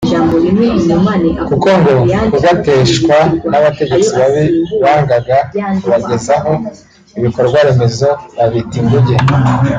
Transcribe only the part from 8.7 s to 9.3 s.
ingunge